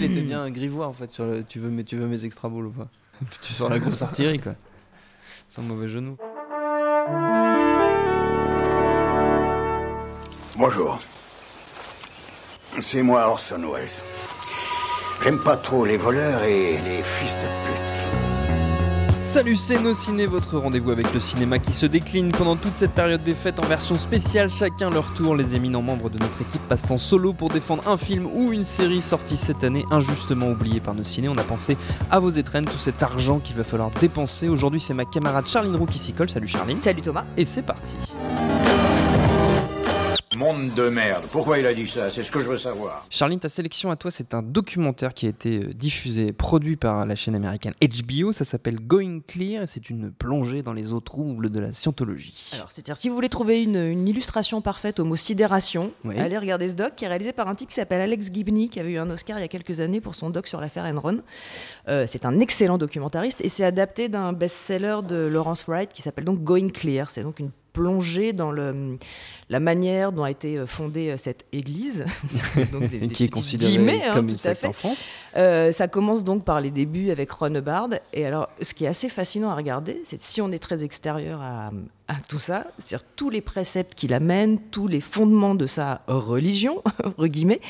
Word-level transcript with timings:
il 0.00 0.10
était 0.10 0.22
bien 0.22 0.50
grivois 0.50 0.86
en 0.86 0.92
fait 0.92 1.10
sur 1.10 1.26
le 1.26 1.44
tu 1.44 1.58
veux, 1.58 1.68
mais 1.68 1.84
tu 1.84 1.96
veux 1.96 2.06
mes 2.06 2.24
extra 2.24 2.48
balls 2.48 2.66
ou 2.66 2.70
pas? 2.70 2.88
Tu 3.42 3.52
sors 3.52 3.68
la 3.68 3.78
grosse 3.78 4.00
artillerie 4.00 4.38
quoi. 4.38 4.54
Sans 5.48 5.62
mauvais 5.62 5.88
genou. 5.88 6.16
Bonjour. 10.56 10.98
C'est 12.80 13.02
moi 13.02 13.28
Orson 13.28 13.62
Welles. 13.70 13.88
J'aime 15.22 15.38
pas 15.42 15.56
trop 15.56 15.84
les 15.84 15.98
voleurs 15.98 16.44
et 16.44 16.78
les 16.80 17.02
fils 17.02 17.34
de 17.34 17.66
pute. 17.66 17.89
Salut, 19.20 19.56
c'est 19.56 19.78
Nos 19.78 19.92
Ciné, 19.92 20.24
votre 20.24 20.56
rendez-vous 20.56 20.90
avec 20.90 21.12
le 21.12 21.20
cinéma 21.20 21.58
qui 21.58 21.74
se 21.74 21.84
décline 21.84 22.32
pendant 22.32 22.56
toute 22.56 22.74
cette 22.74 22.92
période 22.92 23.22
des 23.22 23.34
fêtes 23.34 23.62
en 23.62 23.66
version 23.66 23.94
spéciale, 23.96 24.50
chacun 24.50 24.88
leur 24.88 25.12
tour. 25.12 25.36
Les 25.36 25.54
éminents 25.54 25.82
membres 25.82 26.08
de 26.08 26.18
notre 26.18 26.40
équipe 26.40 26.62
passent 26.68 26.90
en 26.90 26.96
solo 26.96 27.34
pour 27.34 27.50
défendre 27.50 27.86
un 27.86 27.98
film 27.98 28.26
ou 28.32 28.50
une 28.50 28.64
série 28.64 29.02
sortie 29.02 29.36
cette 29.36 29.62
année, 29.62 29.84
injustement 29.90 30.48
oubliée 30.48 30.80
par 30.80 30.94
Nos 30.94 31.04
Ciné. 31.04 31.28
On 31.28 31.34
a 31.34 31.44
pensé 31.44 31.76
à 32.10 32.18
vos 32.18 32.30
étrennes, 32.30 32.64
tout 32.64 32.78
cet 32.78 33.02
argent 33.02 33.40
qu'il 33.40 33.56
va 33.56 33.64
falloir 33.64 33.90
dépenser. 33.90 34.48
Aujourd'hui, 34.48 34.80
c'est 34.80 34.94
ma 34.94 35.04
camarade 35.04 35.46
Charline 35.46 35.76
Roux 35.76 35.86
qui 35.86 35.98
s'y 35.98 36.14
colle. 36.14 36.30
Salut 36.30 36.48
Charline. 36.48 36.80
Salut 36.80 37.02
Thomas. 37.02 37.24
Et 37.36 37.44
c'est 37.44 37.62
parti. 37.62 37.96
Monde 40.40 40.72
de 40.74 40.88
merde. 40.88 41.24
Pourquoi 41.30 41.58
il 41.58 41.66
a 41.66 41.74
dit 41.74 41.86
ça? 41.86 42.08
C'est 42.08 42.22
ce 42.22 42.30
que 42.30 42.40
je 42.40 42.46
veux 42.46 42.56
savoir. 42.56 43.04
Charline, 43.10 43.38
ta 43.38 43.50
sélection 43.50 43.90
à 43.90 43.96
toi, 43.96 44.10
c'est 44.10 44.32
un 44.32 44.40
documentaire 44.40 45.12
qui 45.12 45.26
a 45.26 45.28
été 45.28 45.58
euh, 45.64 45.74
diffusé, 45.74 46.32
produit 46.32 46.76
par 46.76 47.04
la 47.04 47.14
chaîne 47.14 47.34
américaine 47.34 47.74
HBO. 47.78 48.32
Ça 48.32 48.46
s'appelle 48.46 48.80
Going 48.80 49.20
Clear 49.28 49.64
et 49.64 49.66
c'est 49.66 49.90
une 49.90 50.10
plongée 50.10 50.62
dans 50.62 50.72
les 50.72 50.94
eaux 50.94 51.00
troubles 51.00 51.50
de 51.50 51.60
la 51.60 51.72
scientologie. 51.72 52.52
Alors, 52.54 52.70
c'est-à-dire, 52.70 52.96
si 52.96 53.10
vous 53.10 53.14
voulez 53.14 53.28
trouver 53.28 53.62
une, 53.62 53.76
une 53.76 54.08
illustration 54.08 54.62
parfaite 54.62 54.98
au 54.98 55.04
mot 55.04 55.14
sidération, 55.14 55.92
Oui. 56.06 56.18
allez 56.18 56.38
regarder 56.38 56.70
ce 56.70 56.74
doc 56.74 56.94
qui 56.96 57.04
est 57.04 57.08
réalisé 57.08 57.34
par 57.34 57.46
un 57.46 57.54
type 57.54 57.68
qui 57.68 57.74
s'appelle 57.74 58.00
Alex 58.00 58.30
Gibney, 58.32 58.70
qui 58.70 58.80
avait 58.80 58.92
eu 58.92 58.98
un 58.98 59.10
Oscar 59.10 59.36
il 59.38 59.42
y 59.42 59.44
a 59.44 59.48
quelques 59.48 59.80
années 59.80 60.00
pour 60.00 60.14
son 60.14 60.30
doc 60.30 60.46
sur 60.46 60.58
l'affaire 60.58 60.84
Enron. 60.86 61.20
Euh, 61.88 62.06
c'est 62.08 62.24
un 62.24 62.40
excellent 62.40 62.78
documentariste 62.78 63.42
et 63.42 63.50
c'est 63.50 63.64
adapté 63.64 64.08
d'un 64.08 64.32
best-seller 64.32 65.00
de 65.06 65.16
Lawrence 65.16 65.64
Wright 65.68 65.92
qui 65.92 66.00
s'appelle 66.00 66.24
donc 66.24 66.42
Going 66.42 66.70
Clear. 66.70 67.10
C'est 67.10 67.24
donc 67.24 67.40
une 67.40 67.50
plongée 67.72 68.32
dans 68.32 68.50
le, 68.52 68.98
la 69.48 69.60
manière 69.60 70.12
dont 70.12 70.24
a 70.24 70.30
été 70.30 70.56
euh, 70.58 70.66
fondée 70.66 71.10
euh, 71.10 71.16
cette 71.16 71.44
église. 71.52 72.04
Donc, 72.72 72.88
des- 72.88 72.98
des 72.98 73.08
qui 73.08 73.24
est 73.24 73.26
petits 73.26 73.30
considéré 73.30 73.72
guillemets, 73.72 74.02
hein, 74.04 74.12
comme 74.14 74.28
une 74.28 74.36
secte 74.36 74.64
en 74.64 74.72
France. 74.72 75.06
Euh, 75.36 75.72
ça 75.72 75.88
commence 75.88 76.24
donc 76.24 76.44
par 76.44 76.60
les 76.60 76.70
débuts 76.70 77.10
avec 77.10 77.30
Ron 77.30 77.54
Hubbard. 77.54 77.88
Et 78.12 78.26
alors, 78.26 78.48
ce 78.60 78.74
qui 78.74 78.84
est 78.84 78.88
assez 78.88 79.08
fascinant 79.08 79.50
à 79.50 79.54
regarder, 79.54 80.00
c'est 80.04 80.20
si 80.20 80.40
on 80.40 80.50
est 80.50 80.58
très 80.58 80.82
extérieur 80.84 81.40
à, 81.40 81.70
à 82.10 82.16
tout 82.28 82.40
ça, 82.40 82.66
c'est-à-dire 82.78 83.06
tous 83.14 83.30
les 83.30 83.40
préceptes 83.40 83.94
qu'il 83.94 84.12
amène, 84.14 84.58
tous 84.72 84.88
les 84.88 85.00
fondements 85.00 85.54
de 85.54 85.66
sa 85.66 86.02
religion, 86.08 86.82
entre 87.04 87.28
guillemets, 87.28 87.60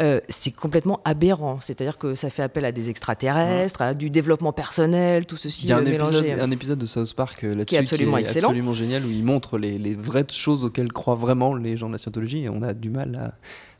euh, 0.00 0.20
c'est 0.28 0.50
complètement 0.50 1.00
aberrant. 1.04 1.60
C'est-à-dire 1.60 1.96
que 1.96 2.16
ça 2.16 2.28
fait 2.28 2.42
appel 2.42 2.64
à 2.64 2.72
des 2.72 2.90
extraterrestres, 2.90 3.82
à 3.82 3.94
du 3.94 4.10
développement 4.10 4.52
personnel, 4.52 5.24
tout 5.24 5.36
ceci 5.36 5.66
Il 5.66 5.68
y 5.68 5.72
a 5.72 5.76
un 5.76 5.86
euh, 5.86 5.92
épisode, 5.92 6.26
un 6.26 6.50
épisode 6.50 6.78
de 6.80 6.86
South 6.86 7.14
Park 7.14 7.44
euh, 7.44 7.50
là-dessus 7.50 7.66
Qui 7.66 7.76
est 7.76 7.78
absolument 7.78 8.18
excellent. 8.18 8.48
absolument 8.48 8.74
génial 8.74 9.06
où 9.06 9.10
il 9.10 9.22
montre 9.22 9.56
les, 9.56 9.78
les 9.78 9.94
vraies 9.94 10.26
choses 10.32 10.64
auxquelles 10.64 10.92
croient 10.92 11.14
vraiment 11.14 11.54
les 11.54 11.76
gens 11.76 11.86
de 11.86 11.92
la 11.92 11.98
scientologie 11.98 12.42
et 12.42 12.48
on 12.48 12.62
a 12.62 12.74
du 12.74 12.90
mal 12.90 13.14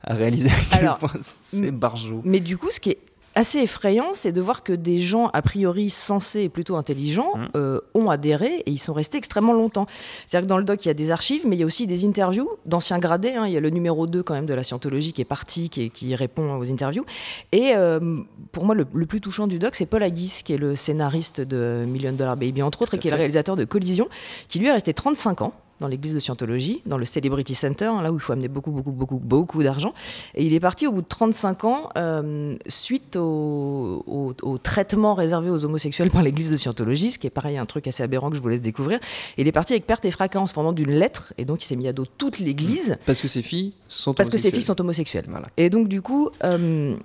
à, 0.05 0.13
à 0.13 0.15
réaliser 0.15 0.51
à 0.51 0.53
quel 0.71 0.79
Alors, 0.83 0.99
point 0.99 1.11
c'est 1.21 1.73
barjot. 1.73 2.21
Mais 2.25 2.39
du 2.39 2.57
coup, 2.59 2.71
ce 2.71 2.79
qui 2.79 2.91
est 2.91 3.01
assez 3.37 3.59
effrayant, 3.61 4.07
c'est 4.15 4.33
de 4.33 4.41
voir 4.41 4.65
que 4.65 4.73
des 4.73 4.99
gens 4.99 5.29
a 5.33 5.43
priori 5.43 5.91
sensés 5.91 6.41
et 6.43 6.49
plutôt 6.49 6.75
intelligents 6.77 7.33
Mm. 7.37 7.47
euh, 7.55 7.81
ont 7.95 8.11
adhéré 8.11 8.63
et 8.67 8.71
ils 8.71 8.79
sont 8.79 8.93
restés 8.95 9.19
extrêmement 9.19 9.53
longtemps. 9.53 9.87
C'est-à-dire 10.27 10.47
que 10.47 10.49
dans 10.51 10.59
le 10.59 10.65
doc, 10.65 10.85
il 10.85 10.89
y 10.89 10.91
a 10.91 10.95
des 10.95 11.11
archives, 11.11 11.47
mais 11.47 11.55
il 11.57 11.61
y 11.61 11.63
a 11.63 11.67
aussi 11.67 11.87
des 11.87 12.05
interviews 12.07 12.49
d'anciens 12.65 12.99
gradés. 12.99 13.35
hein. 13.35 13.45
Il 13.47 13.53
y 13.53 13.57
a 13.57 13.61
le 13.61 13.71
numéro 13.71 14.07
2 14.07 14.23
quand 14.23 14.35
même 14.35 14.47
de 14.47 14.55
la 14.55 14.65
scientologie 14.65 15.13
qui 15.13 15.21
est 15.21 15.25
parti, 15.27 15.69
qui, 15.69 15.91
qui 15.91 16.15
répond 16.15 16.59
aux 16.59 16.71
interviews. 16.73 17.05
Et 17.53 17.73
euh, 17.77 18.19
pour 18.53 18.65
moi, 18.65 18.75
le, 18.75 18.87
le 18.93 19.07
plus 19.07 19.21
touchant 19.21 19.47
du 19.47 19.59
doc, 19.59 19.75
c'est 19.77 19.87
Paul 19.87 20.03
Haggis, 20.03 20.41
qui 20.45 20.55
est 20.55 20.59
le 20.59 20.75
scénariste 20.75 21.41
de 21.41 21.85
Million 21.87 22.13
Dollar 22.13 22.37
Baby, 22.37 22.63
entre 22.63 22.83
autres, 22.83 22.95
et 22.95 22.99
qui 22.99 23.09
est 23.09 23.11
le 23.11 23.17
réalisateur 23.19 23.57
de 23.57 23.65
Collision, 23.65 24.09
qui 24.49 24.59
lui 24.59 24.67
est 24.69 24.73
resté 24.73 24.95
35 24.95 25.43
ans 25.43 25.53
dans 25.81 25.89
l'église 25.89 26.15
de 26.15 26.19
Scientologie, 26.19 26.81
dans 26.87 26.97
le 26.99 27.05
Celebrity 27.05 27.55
Center, 27.55 27.85
hein, 27.87 28.01
là 28.03 28.11
où 28.13 28.17
il 28.17 28.21
faut 28.21 28.33
amener 28.33 28.49
beaucoup, 28.49 28.71
beaucoup, 28.71 28.93
beaucoup, 28.93 29.19
beaucoup 29.19 29.63
d'argent. 29.63 29.93
Et 30.35 30.45
il 30.45 30.55
est 30.55 30.61
parti 30.61 30.87
au 30.87 30.93
bout 30.93 31.03
de 31.03 31.07
35 31.07 31.65
ans, 31.65 31.89
euh, 31.99 32.57
suite 32.67 33.17
au, 33.17 34.03
au- 34.07 34.35
au 34.43 34.59
traitement 34.59 35.15
réservé 35.15 35.51
aux 35.51 35.65
homosexuels 35.65 36.11
par 36.11 36.23
l'église 36.23 36.51
de 36.51 36.57
Scientologie, 36.57 37.11
ce 37.11 37.19
qui 37.19 37.27
est 37.27 37.31
pareil 37.31 37.59
un 37.59 37.67
truc 37.67 37.87
assez 37.87 38.03
aberrant 38.03 38.31
que 38.31 38.37
je 38.37 38.41
vous 38.41 38.49
laisse 38.49 38.61
découvrir. 38.63 38.99
Il 39.37 39.47
est 39.49 39.53
parti 39.53 39.73
avec 39.75 39.87
perte 39.87 40.05
et 40.05 40.11
fracas 40.11 40.39
en 40.41 40.47
se 40.47 40.53
fendant 40.53 40.73
d'une 40.73 40.91
lettre, 40.93 41.33
et 41.39 41.45
donc 41.45 41.63
il 41.63 41.67
s'est 41.67 41.77
mis 41.77 41.89
à 41.89 41.93
dos 41.93 42.07
toute 42.07 42.39
l'église, 42.39 42.97
Parce 43.07 43.21
que 43.21 43.29
ses 43.29 43.43
filles 43.43 43.73
sont 43.89 44.15
parce 44.15 44.31
que 44.31 44.37
ses 44.39 44.51
filles 44.51 44.59
homosexuelles. 44.69 44.77
sont 44.77 44.81
homosexuelles. 44.81 45.27
Voilà. 45.29 45.47
Et 45.57 45.71
donc, 45.71 45.89
du 45.89 46.01
coup, 46.03 46.31
euh, 46.45 46.97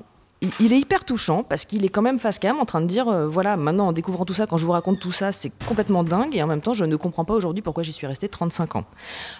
il- 0.60 0.74
est 0.74 0.80
hyper 0.80 1.06
touchant 1.06 1.44
parce 1.44 1.66
qu'il 1.66 1.86
est 1.86 1.90
quand 1.90 2.02
même 2.02 2.18
face 2.20 2.40
cam 2.40 2.60
en 2.60 2.66
train 2.66 2.82
de 2.82 2.86
dire 2.88 3.08
euh, 3.08 3.28
voilà, 3.28 3.58
maintenant 3.58 3.88
en 3.88 3.92
découvrant 3.92 4.26
tout 4.26 4.34
ça, 4.34 4.48
quand 4.48 4.58
je 4.58 4.66
vous 4.66 4.72
raconte 4.72 5.00
tout 5.00 5.12
ça, 5.12 5.32
c'est 5.32 5.52
complètement 5.68 6.04
dingue 6.04 6.36
et 6.36 6.42
en 6.42 6.48
même 6.48 6.62
temps, 6.62 6.74
je 6.74 6.84
ne 6.86 6.96
comprends 6.96 7.26
pas 7.26 7.34
aujourd'hui 7.34 7.62
pourquoi 7.62 7.84
j'y 7.84 7.92
suis 7.94 8.08
resté 8.08 8.28
35 8.30 8.76
ans. 8.78 8.86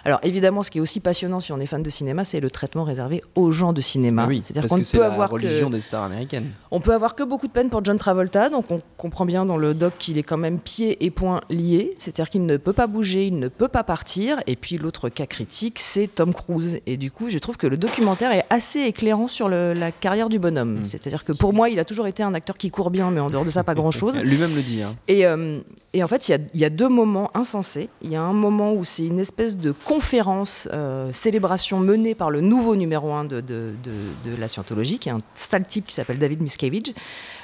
Alors, 0.04 0.20
évidemment, 0.22 0.62
ce 0.62 0.70
qui 0.70 0.78
est 0.78 0.80
aussi 0.80 1.00
passionnant 1.00 1.40
si 1.40 1.52
on 1.52 1.58
est 1.58 1.66
fan 1.66 1.82
de 1.82 1.90
cinéma, 1.90 2.24
c'est 2.24 2.40
le 2.40 2.50
traitement 2.50 2.84
réservé 2.84 3.22
aux 3.34 3.50
gens 3.50 3.72
de 3.72 3.80
cinéma. 3.80 4.26
Oui, 4.28 4.42
C'est-à-dire 4.42 4.68
qu'on 4.70 4.80
peut 4.80 4.98
la 5.00 5.06
avoir 5.06 5.30
religion 5.30 5.68
que. 5.70 5.74
des 5.74 5.80
stars 5.80 6.04
américaines. 6.04 6.50
On 6.70 6.80
peut 6.80 6.92
avoir 6.94 7.14
que 7.14 7.22
beaucoup 7.22 7.46
de 7.46 7.52
peine 7.52 7.68
pour 7.70 7.84
John 7.84 7.98
Travolta, 7.98 8.48
donc 8.48 8.70
on 8.70 8.80
comprend 8.96 9.26
bien 9.26 9.44
dans 9.44 9.56
le 9.56 9.74
doc 9.74 9.94
qu'il 9.98 10.18
est 10.18 10.22
quand 10.22 10.36
même 10.38 10.60
pieds 10.60 11.04
et 11.04 11.10
poings 11.10 11.40
liés, 11.50 11.94
c'est-à-dire 11.98 12.30
qu'il 12.30 12.46
ne 12.46 12.56
peut 12.56 12.72
pas 12.72 12.86
bouger, 12.86 13.26
il 13.26 13.38
ne 13.38 13.48
peut 13.48 13.68
pas 13.68 13.82
partir. 13.82 14.38
Et 14.46 14.56
puis 14.56 14.78
l'autre 14.78 15.08
cas 15.08 15.26
critique, 15.26 15.78
c'est 15.78 16.06
Tom 16.14 16.32
Cruise. 16.32 16.80
Et 16.86 16.96
du 16.96 17.10
coup, 17.10 17.28
je 17.28 17.38
trouve 17.38 17.56
que 17.56 17.66
le 17.66 17.76
documentaire 17.76 18.32
est 18.32 18.44
assez 18.50 18.80
éclairant 18.80 19.28
sur 19.28 19.48
le- 19.48 19.72
la 19.72 19.90
carrière 19.90 20.28
du 20.28 20.38
bonhomme. 20.38 20.80
Mm. 20.80 20.84
C'est-à-dire 21.00 21.24
que 21.24 21.32
pour 21.32 21.52
moi, 21.52 21.68
il 21.70 21.78
a 21.78 21.84
toujours 21.84 22.06
été 22.06 22.22
un 22.22 22.34
acteur 22.34 22.56
qui 22.56 22.70
court 22.70 22.90
bien, 22.90 23.10
mais 23.10 23.20
en 23.20 23.30
dehors 23.30 23.44
de 23.44 23.50
ça, 23.50 23.64
pas 23.64 23.74
grand-chose. 23.74 24.18
Lui-même 24.24 24.54
le 24.54 24.62
dit. 24.62 24.82
hein. 24.82 24.94
Et, 25.08 25.26
euh, 25.26 25.58
et 25.92 26.02
en 26.02 26.06
fait, 26.08 26.28
il 26.28 26.32
y 26.32 26.34
a, 26.34 26.38
il 26.54 26.60
y 26.60 26.64
a 26.64 26.70
deux 26.70 26.88
moments 26.88 27.30
insensés. 27.34 27.88
Il 28.02 28.10
y 28.10 28.16
a 28.16 28.22
un 28.22 28.32
moment 28.32 28.72
où 28.74 28.84
c'est 28.84 29.04
une 29.06 29.18
espèce 29.20 29.56
de 29.56 29.72
conférence, 29.72 30.68
euh, 30.72 31.10
célébration 31.12 31.78
menée 31.78 32.14
par 32.14 32.30
le 32.30 32.40
nouveau 32.40 32.76
numéro 32.76 33.12
un 33.12 33.24
de, 33.24 33.40
de, 33.40 33.70
de- 33.82 34.30
de 34.30 34.36
la 34.36 34.48
scientologie, 34.48 34.98
qui 34.98 35.08
est 35.08 35.12
un 35.12 35.20
sale 35.34 35.64
type 35.66 35.86
qui 35.86 35.94
s'appelle 35.94 36.18
David 36.18 36.42
Miscavige, 36.42 36.92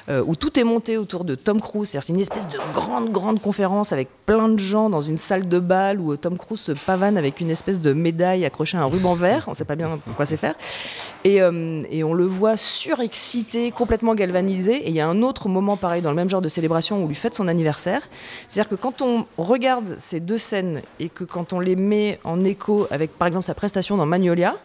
euh, 0.09 0.23
où 0.27 0.37
tout 0.37 0.59
est 0.59 0.65
monté 0.65 0.97
autour 0.97 1.25
de 1.25 1.35
Tom 1.35 1.61
Cruise. 1.61 1.89
C'est 2.01 2.09
une 2.09 2.21
espèce 2.21 2.49
de 2.49 2.59
grande, 2.73 3.11
grande 3.11 3.43
conférence 3.43 3.93
avec 3.93 4.09
plein 4.25 4.49
de 4.49 4.59
gens 4.59 4.89
dans 4.89 5.03
une 5.03 5.19
salle 5.19 5.47
de 5.49 5.59
bal 5.59 6.01
où 6.01 6.13
euh, 6.13 6.17
Tom 6.17 6.39
Cruise 6.39 6.61
se 6.61 6.73
pavane 6.73 7.19
avec 7.19 7.41
une 7.41 7.51
espèce 7.51 7.81
de 7.81 7.93
médaille 7.93 8.45
accrochée 8.47 8.79
à 8.79 8.83
un 8.83 8.87
ruban 8.87 9.15
vert. 9.15 9.45
On 9.49 9.51
ne 9.51 9.57
sait 9.57 9.67
pas 9.67 9.77
bien 9.77 9.99
pourquoi 10.05 10.25
c'est 10.25 10.39
faire. 10.39 10.55
Et, 11.25 11.43
euh, 11.43 11.83
et 11.91 12.05
on 12.05 12.15
le 12.15 12.25
voit 12.25 12.57
surexcité, 12.57 13.71
complètement 13.71 14.15
galvanisé. 14.15 14.77
Et 14.77 14.89
il 14.89 14.95
y 14.95 15.01
a 15.01 15.07
un 15.07 15.23
autre 15.23 15.49
moment 15.49 15.77
pareil 15.77 16.01
dans 16.01 16.11
le 16.11 16.17
même 16.17 16.31
genre 16.31 16.43
de 16.43 16.49
célébration 16.49 17.01
où 17.01 17.05
on 17.05 17.09
lui 17.09 17.15
fête 17.15 17.35
son 17.35 17.49
anniversaire. 17.49 18.09
C'est-à-dire 18.47 18.71
que 18.71 18.77
quand 18.77 19.03
on 19.03 19.27
regarde 19.37 19.97
ces 19.99 20.21
deux 20.21 20.39
scènes 20.39 20.81
et 21.01 21.11
que 21.11 21.25
quand 21.25 21.53
on 21.53 21.61
les 21.61 21.77
met 21.77 22.19
en 22.25 22.45
écho 22.45 22.87
avec 22.91 23.13
par 23.19 23.29
exemple 23.29 23.45
sa 23.45 23.55
prestation 23.55 23.97
dans 23.97 24.07
Magnolia, 24.07 24.57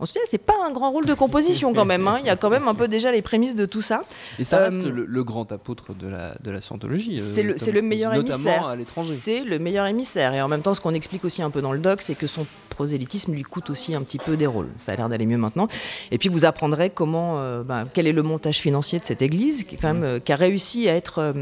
on 0.00 0.06
se 0.06 0.12
dit 0.12 0.18
ah, 0.22 0.26
c'est 0.28 0.38
pas 0.38 0.54
un 0.66 0.72
grand 0.72 0.90
rôle 0.90 1.06
de 1.06 1.14
composition 1.14 1.72
quand 1.72 1.84
même. 1.84 2.06
hein. 2.08 2.18
Il 2.20 2.26
y 2.26 2.30
a 2.30 2.36
quand 2.36 2.50
même 2.50 2.68
un 2.68 2.74
peu 2.74 2.88
déjà 2.88 3.12
les 3.12 3.22
prémices 3.22 3.54
de 3.54 3.66
tout 3.66 3.82
ça. 3.82 4.02
Et 4.38 4.44
ça 4.44 4.58
Euh, 4.58 4.64
reste 4.64 4.82
le, 4.82 5.04
le 5.04 5.24
grand 5.24 5.50
apôtre 5.52 5.94
de 5.94 6.08
la, 6.08 6.34
de 6.42 6.50
la 6.50 6.60
scientologie. 6.60 7.16
euh, 7.20 7.22
C'est 7.24 7.42
le, 7.42 7.54
le 7.72 7.82
meilleur 7.82 8.12
notamment 8.14 8.36
émissaire. 8.44 8.66
à 8.66 8.76
l'étranger. 8.76 9.14
C'est 9.14 9.44
le 9.44 9.58
meilleur 9.58 9.86
émissaire. 9.86 10.34
Et 10.34 10.42
en 10.42 10.48
même 10.48 10.62
temps, 10.62 10.74
ce 10.74 10.80
qu'on 10.80 10.94
explique 10.94 11.24
aussi 11.24 11.42
un 11.42 11.50
peu 11.50 11.62
dans 11.62 11.72
le 11.72 11.78
doc, 11.78 12.02
c'est 12.02 12.14
que 12.16 12.26
son 12.26 12.46
prosélytisme 12.70 13.32
lui 13.32 13.44
coûte 13.44 13.70
aussi 13.70 13.94
un 13.94 14.02
petit 14.02 14.18
peu 14.18 14.36
des 14.36 14.46
rôles. 14.48 14.68
Ça 14.78 14.90
a 14.92 14.96
l'air 14.96 15.08
d'aller 15.08 15.26
mieux 15.26 15.38
maintenant. 15.38 15.68
Et 16.10 16.18
puis 16.18 16.28
vous 16.28 16.44
apprendrez 16.44 16.90
comment, 16.90 17.38
euh, 17.38 17.62
ben, 17.62 17.86
quel 17.92 18.08
est 18.08 18.12
le 18.12 18.22
montage 18.24 18.58
financier 18.58 18.98
de 18.98 19.04
cette 19.04 19.22
église, 19.22 19.62
qui, 19.62 19.76
est 19.76 19.78
quand 19.78 19.92
même, 19.94 20.02
euh, 20.02 20.18
qui 20.18 20.32
a 20.32 20.36
réussi 20.36 20.88
à 20.88 20.96
être, 20.96 21.32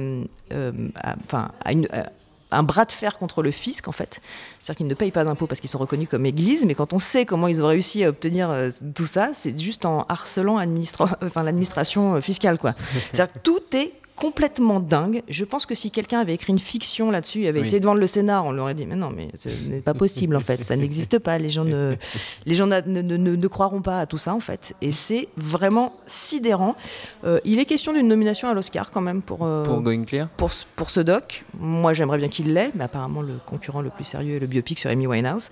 à- 0.51 1.15
enfin, 1.25 1.51
à 1.65 1.73
une- 1.73 1.89
à- 1.91 2.11
un 2.53 2.63
bras 2.63 2.85
de 2.85 2.93
fer 2.93 3.19
contre 3.19 3.43
le 3.43 3.51
fisc 3.51 3.89
en 3.89 3.93
fait. 3.93 4.21
C'est-à-dire 4.59 4.77
qu'ils 4.77 4.87
ne 4.87 4.95
payent 4.95 5.11
pas 5.11 5.25
d'impôts 5.25 5.47
parce 5.47 5.61
qu'ils 5.61 5.71
sont 5.71 5.79
reconnus 5.79 6.09
comme 6.09 6.27
église, 6.27 6.65
mais 6.65 6.75
quand 6.75 6.93
on 6.93 6.99
sait 6.99 7.25
comment 7.25 7.49
ils 7.49 7.63
ont 7.63 7.67
réussi 7.67 8.05
à 8.05 8.09
obtenir 8.09 8.51
euh, 8.51 8.71
tout 8.95 9.07
ça, 9.07 9.31
c'est 9.35 9.59
juste 9.59 9.85
en 9.85 10.05
harcelant 10.09 10.59
enfin, 11.23 11.43
l'administration 11.43 12.15
euh, 12.15 12.21
fiscale. 12.21 12.59
quoi. 12.59 12.75
C'est-à-dire 13.13 13.33
que 13.33 13.39
tout 13.39 13.63
est 13.75 13.93
complètement 14.23 14.79
dingue. 14.79 15.25
Je 15.29 15.45
pense 15.45 15.67
que 15.67 15.75
si 15.75 15.91
quelqu'un 15.91 16.21
avait 16.21 16.35
écrit 16.35 16.53
une 16.53 16.61
fiction 16.61 17.11
là-dessus, 17.11 17.41
il 17.41 17.49
avait 17.49 17.59
Oui. 17.59 17.67
essayé 17.67 17.81
de 17.81 17.87
vendre 17.87 17.99
le 17.99 18.07
scénar, 18.07 18.47
on 18.47 18.53
lui 18.53 18.61
aurait 18.61 18.75
dit 18.75 18.87
mais 18.87 18.95
non, 18.95 19.11
mais 19.11 19.29
ce 19.35 19.49
n'est 19.69 19.81
pas 19.81 19.95
possible 19.95 20.37
en 20.37 20.41
fait, 20.41 20.63
ça 20.65 20.77
n'existe 20.77 21.19
pas. 21.19 21.39
Les 21.39 21.51
gens 21.51 21.65
ne, 21.65 21.97
les 22.47 22.55
gens 22.55 22.69
ne, 22.69 22.81
ne- 22.83 23.03
ne- 23.03 23.35
ne 23.37 23.47
croiront 23.49 23.83
pas 23.83 23.99
à 23.99 24.07
tout 24.07 24.17
ça 24.19 24.33
en 24.33 24.39
fait. 24.39 24.75
Et 24.81 24.93
c'est 24.93 25.27
vraiment 25.37 25.93
sidérant. 26.07 26.77
Euh, 27.25 27.41
il 27.45 27.59
est 27.59 27.65
question 27.65 27.93
d'une 27.93 28.07
nomination 28.07 28.49
à 28.49 28.55
l'Oscar 28.55 28.93
quand 28.93 29.01
même 29.01 29.23
pour 29.23 29.45
euh, 29.45 29.65
Pour 29.65 29.81
Going 29.81 30.05
Clear? 30.05 30.29
pour, 30.37 30.53
ce- 30.53 30.67
pour 30.77 30.91
ce 30.91 31.01
doc. 31.01 31.45
Moi, 31.59 31.93
j'aimerais 31.93 32.19
bien 32.19 32.29
qu'il 32.29 32.55
l'ait, 32.55 32.71
mais 32.77 32.85
apparemment, 32.85 33.23
le 33.23 33.35
concurrent 33.45 33.81
le 33.83 33.91
plus 33.91 34.05
sérieux 34.05 34.37
est 34.37 34.41
le 34.41 34.47
biopic 34.47 34.79
sur 34.79 34.89
Amy 34.91 35.09
Winehouse. 35.09 35.49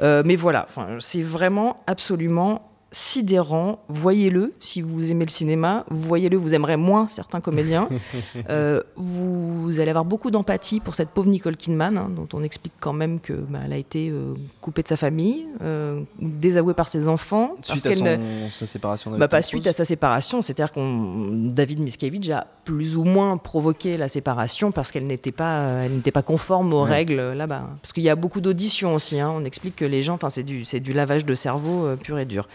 Euh, 0.00 0.22
mais 0.24 0.36
voilà, 0.36 0.66
c'est 0.98 1.22
vraiment 1.22 1.82
absolument 1.86 2.62
sidérant. 2.94 3.80
Voyez-le 3.88 4.52
si 4.60 4.80
vous 4.80 5.10
aimez 5.10 5.24
le 5.24 5.30
cinéma. 5.30 5.84
Voyez-le, 5.90 6.36
vous 6.36 6.54
aimerez 6.54 6.76
moins 6.76 7.08
certains 7.08 7.40
comédiens. 7.40 7.88
Euh, 8.50 8.82
vous, 8.96 9.80
allez 9.80 9.90
avoir 9.90 10.04
beaucoup 10.04 10.30
d'empathie 10.30 10.80
pour 10.80 10.94
cette 10.94 11.08
pauvre 11.08 11.28
Nicole 11.28 11.56
Kidman, 11.56 11.96
hein, 11.96 12.10
dont 12.14 12.28
on 12.34 12.42
explique 12.42 12.74
quand 12.78 12.92
même 12.92 13.18
que 13.18 13.32
bah, 13.32 13.60
elle 13.64 13.72
a 13.72 13.76
été 13.76 14.10
euh, 14.10 14.34
coupée 14.60 14.82
de 14.82 14.88
sa 14.88 14.96
famille, 14.96 15.46
euh, 15.62 16.02
désavouée 16.20 16.74
par 16.74 16.88
ses 16.88 17.08
enfants. 17.08 17.54
Suite 17.62 17.86
à 17.86 17.94
son, 17.94 18.18
sa 18.50 18.66
séparation. 18.66 19.10
Bah, 19.12 19.28
pas 19.28 19.40
suite 19.40 19.66
à 19.66 19.72
sa 19.72 19.84
séparation, 19.84 20.42
c'est-à-dire 20.42 20.72
qu'on 20.72 21.30
David 21.32 21.80
Miscavige 21.80 22.30
a 22.30 22.46
plus 22.64 22.96
ou 22.96 23.04
moins 23.04 23.36
provoqué 23.36 23.96
la 23.96 24.08
séparation 24.08 24.72
parce 24.72 24.90
qu'elle 24.90 25.06
n'était 25.06 25.32
pas, 25.32 25.82
elle 25.82 25.92
n'était 25.92 26.12
pas 26.12 26.22
conforme 26.22 26.72
aux 26.74 26.82
règles 26.82 27.32
là-bas. 27.32 27.70
Parce 27.80 27.92
qu'il 27.92 28.04
y 28.04 28.10
a 28.10 28.16
beaucoup 28.16 28.40
d'auditions 28.40 28.94
aussi. 28.94 29.20
Hein. 29.20 29.32
On 29.34 29.44
explique 29.44 29.76
que 29.76 29.84
les 29.84 30.02
gens, 30.02 30.14
enfin 30.14 30.30
c'est 30.30 30.44
du, 30.44 30.64
c'est 30.64 30.80
du 30.80 30.92
lavage 30.92 31.24
de 31.24 31.34
cerveau 31.34 31.96
pur 31.96 32.18
et 32.18 32.26
dur. 32.26 32.46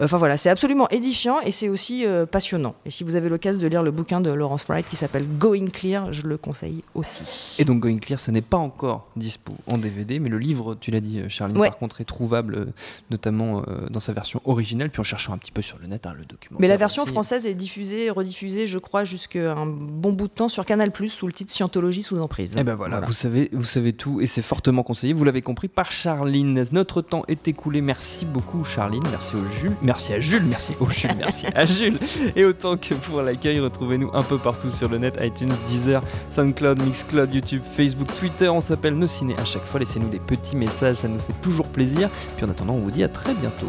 Enfin 0.00 0.16
voilà, 0.18 0.36
c'est 0.36 0.50
absolument 0.50 0.88
édifiant 0.90 1.40
et 1.40 1.50
c'est 1.50 1.68
aussi 1.68 2.06
euh, 2.06 2.26
passionnant. 2.26 2.74
Et 2.86 2.90
si 2.90 3.04
vous 3.04 3.14
avez 3.14 3.28
l'occasion 3.28 3.60
de 3.60 3.66
lire 3.66 3.82
le 3.82 3.90
bouquin 3.90 4.20
de 4.20 4.30
Laurence 4.30 4.64
Wright 4.64 4.88
qui 4.88 4.96
s'appelle 4.96 5.26
Going 5.38 5.66
Clear, 5.66 6.12
je 6.12 6.26
le 6.26 6.36
conseille 6.36 6.82
aussi. 6.94 7.60
Et 7.60 7.64
donc 7.64 7.80
Going 7.80 7.98
Clear, 7.98 8.18
ça 8.18 8.32
n'est 8.32 8.40
pas 8.40 8.56
encore 8.56 9.08
dispo 9.16 9.54
en 9.66 9.78
DVD, 9.78 10.18
mais 10.18 10.28
le 10.28 10.38
livre, 10.38 10.74
tu 10.74 10.90
l'as 10.90 11.00
dit, 11.00 11.20
euh, 11.20 11.28
Charline, 11.28 11.56
par 11.56 11.78
contre, 11.78 12.00
est 12.00 12.04
trouvable 12.04 12.54
euh, 12.54 12.64
notamment 13.10 13.62
dans 13.90 14.00
sa 14.00 14.12
version 14.12 14.40
originale, 14.44 14.90
puis 14.90 15.00
en 15.00 15.04
cherchant 15.04 15.32
un 15.32 15.38
petit 15.38 15.52
peu 15.52 15.62
sur 15.62 15.78
le 15.78 15.86
net, 15.86 16.06
hein, 16.06 16.14
le 16.16 16.24
document. 16.24 16.58
Mais 16.60 16.68
la 16.68 16.76
version 16.76 17.04
française 17.06 17.46
est 17.46 17.54
diffusée, 17.54 18.10
rediffusée, 18.10 18.66
je 18.66 18.78
crois, 18.78 19.04
jusqu'à 19.04 19.52
un 19.52 19.66
bon 19.66 20.12
bout 20.12 20.28
de 20.28 20.32
temps 20.32 20.48
sur 20.48 20.64
Canal+, 20.64 20.92
sous 21.08 21.26
le 21.26 21.32
titre 21.32 21.52
Scientologie 21.52 22.02
sous 22.02 22.20
emprise. 22.20 22.56
Et 22.56 22.60
eh 22.60 22.64
ben 22.64 22.74
voilà, 22.74 23.00
Vous, 23.00 23.12
savez, 23.12 23.48
vous 23.52 23.64
savez 23.64 23.92
tout 23.92 24.20
et 24.20 24.26
c'est 24.26 24.42
fortement 24.42 24.82
conseillé, 24.82 25.12
vous 25.12 25.24
l'avez 25.24 25.42
compris, 25.42 25.68
par 25.68 25.92
Charline. 25.92 26.64
Notre 26.72 27.02
temps 27.02 27.24
est 27.28 27.48
écoulé, 27.48 27.80
merci 27.80 28.24
beaucoup 28.24 28.64
Charline, 28.64 29.02
merci 29.10 29.36
au 29.36 29.46
Merci 29.82 30.12
à 30.12 30.20
Jules, 30.20 30.44
merci 30.46 30.72
au 30.80 30.88
Jules, 30.90 31.10
merci 31.18 31.46
à 31.54 31.64
Jules. 31.64 31.98
Et 32.36 32.44
autant 32.44 32.76
que 32.76 32.94
pour 32.94 33.22
l'accueil, 33.22 33.60
retrouvez-nous 33.60 34.10
un 34.12 34.22
peu 34.22 34.38
partout 34.38 34.70
sur 34.70 34.88
le 34.88 34.98
net, 34.98 35.18
iTunes, 35.22 35.52
Deezer, 35.66 36.02
SoundCloud, 36.30 36.82
Mixcloud, 36.82 37.34
YouTube, 37.34 37.62
Facebook, 37.76 38.08
Twitter. 38.18 38.48
On 38.48 38.60
s'appelle 38.60 38.94
Nos 38.94 39.06
Ciné 39.06 39.34
à 39.38 39.44
chaque 39.44 39.64
fois. 39.64 39.80
Laissez-nous 39.80 40.08
des 40.08 40.20
petits 40.20 40.56
messages, 40.56 40.96
ça 40.96 41.08
nous 41.08 41.20
fait 41.20 41.40
toujours 41.42 41.68
plaisir. 41.68 42.10
Puis 42.36 42.44
en 42.44 42.50
attendant, 42.50 42.74
on 42.74 42.80
vous 42.80 42.90
dit 42.90 43.04
à 43.04 43.08
très 43.08 43.34
bientôt. 43.34 43.68